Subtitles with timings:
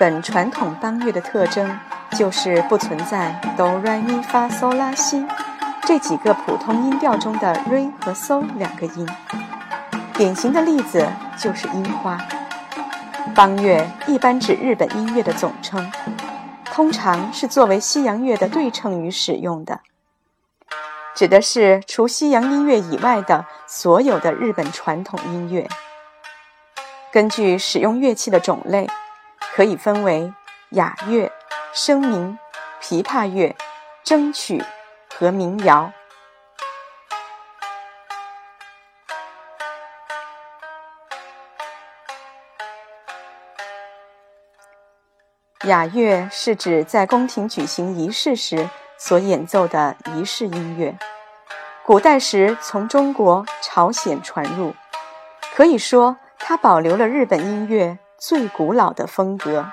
[0.00, 1.78] 本传统邦乐的特征
[2.16, 5.26] 就是不存在哆来咪发嗦拉西
[5.82, 9.06] 这几个普通音调中的瑞和嗦两个音。
[10.14, 12.16] 典型的例子就是樱花。
[13.34, 15.92] 邦乐一般指日本音乐的总称，
[16.64, 19.80] 通常是作为西洋乐的对称语使用的，
[21.14, 25.68] 指的是除西洋音乐以外的所有的日本传统音乐。
[27.12, 28.88] 根据使用乐器的种类，
[29.60, 30.32] 可以分为
[30.70, 31.30] 雅乐、
[31.74, 32.38] 声鸣、
[32.80, 33.54] 琵琶乐、
[34.02, 34.64] 筝曲
[35.14, 35.92] 和民谣。
[45.64, 50.98] 雅乐是指在宫廷举行仪式时所演奏的仪式音乐，
[51.84, 54.74] 古代时从中国、朝鲜传入，
[55.54, 56.16] 可以说。
[56.42, 59.64] 它保留了日本音乐最古老的风格。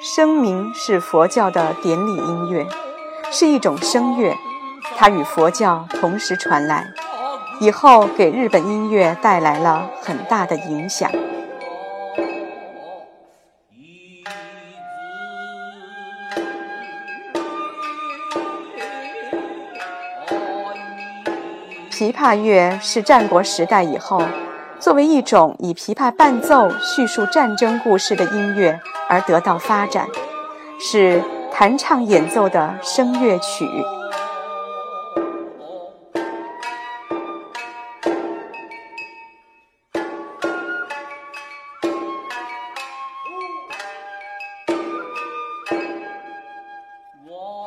[0.00, 2.66] 声鸣是佛教的典礼音乐，
[3.30, 4.34] 是一种声乐，
[4.96, 6.86] 它与佛教同时传来，
[7.60, 11.10] 以后给日本音乐带来了很大的影响。
[21.92, 24.22] 琵琶乐是战国时代以后，
[24.80, 30.08] 作为一种以琵琶伴奏叙述战争故事的音乐而得到发展，
[30.80, 33.68] 是弹唱演奏的声乐曲。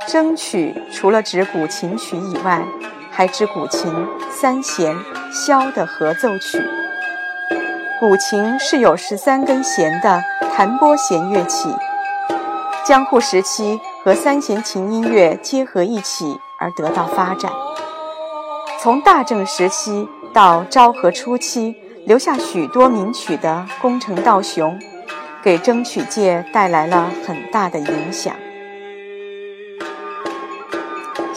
[0.07, 2.63] 筝曲除了指古琴曲以外，
[3.15, 3.89] 还指古琴、
[4.29, 4.93] 三弦、
[5.31, 6.61] 箫的合奏曲。
[7.97, 10.21] 古琴是有十三根弦的
[10.53, 11.73] 弹拨弦乐器，
[12.85, 17.49] 江户时期和三弦琴音乐结合一起而得到发展。
[18.81, 21.73] 从大正时期到昭和初期，
[22.05, 24.77] 留下许多名曲的宫城道雄，
[25.41, 28.35] 给筝曲界带来了很大的影响。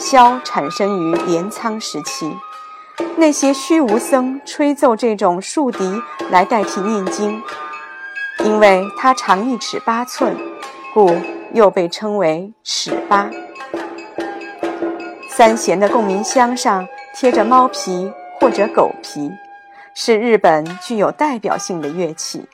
[0.09, 2.35] 箫产生于镰仓时期，
[3.15, 7.39] 那些虚无僧吹奏这种竖笛来代替念经，
[8.39, 10.35] 因为它长一尺八寸，
[10.95, 11.15] 故
[11.53, 13.29] 又被称为尺八。
[15.29, 19.31] 三弦的共鸣箱上贴着猫皮或者狗皮，
[19.93, 22.49] 是日本具有代表性的乐器。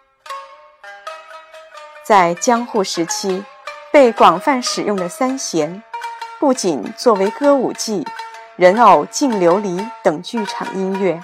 [2.05, 3.45] 在江户时期，
[3.93, 5.81] 被广泛使用的三弦。
[6.45, 8.05] 不仅作为歌舞伎、
[8.55, 11.19] 人偶净琉璃等剧场音乐，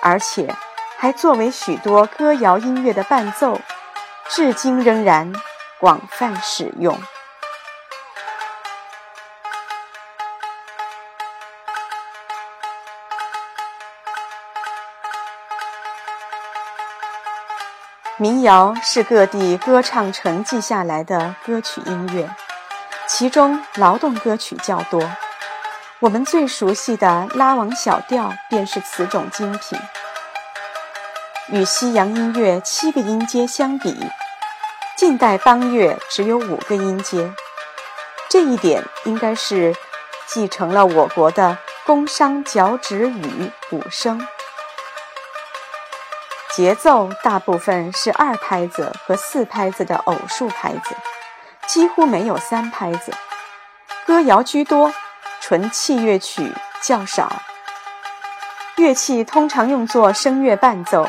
[0.00, 0.56] 而且
[0.96, 3.60] 还作为许多歌谣音乐的伴奏，
[4.30, 5.30] 至今仍然
[5.78, 6.98] 广泛使用。
[18.16, 22.49] 民谣是各地歌唱成记下来的歌曲音乐。
[23.12, 25.02] 其中劳动歌曲较多，
[25.98, 29.76] 我们最熟悉的拉王小调便是此种精品。
[31.48, 33.98] 与西洋音乐七个音阶相比，
[34.96, 37.34] 近代邦乐只有五个音阶，
[38.28, 39.74] 这一点应该是
[40.28, 44.24] 继承了我国的宫商角徵羽五声。
[46.52, 50.94] 节奏大部分是二拍子和四拍子的偶数拍子。
[51.72, 53.12] 几乎没有三拍子，
[54.04, 54.92] 歌谣居多，
[55.40, 57.32] 纯器乐曲较少。
[58.74, 61.08] 乐器通常用作声乐伴奏，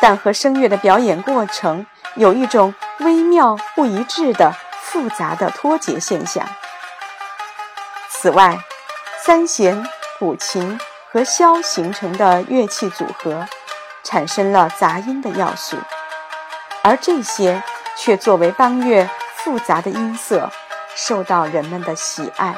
[0.00, 1.84] 但和声乐的表演过程
[2.14, 4.50] 有一种微妙不一致的
[4.80, 6.42] 复杂的脱节现象。
[8.08, 8.56] 此外，
[9.22, 9.86] 三弦、
[10.18, 10.80] 古琴
[11.12, 13.46] 和箫形成的乐器组合，
[14.02, 15.76] 产生了杂音的要素，
[16.82, 17.62] 而这些
[17.94, 19.06] 却作为邦乐。
[19.48, 20.50] 复杂的音色
[20.94, 22.54] 受到人们的喜爱。